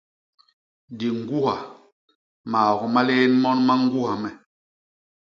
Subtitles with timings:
[0.97, 1.55] Di ñgwuha;
[2.51, 4.29] maok ma lién mon ma ñgwuha me!